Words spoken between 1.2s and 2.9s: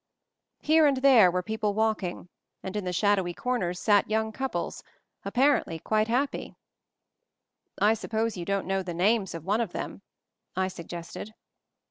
were people walking; and in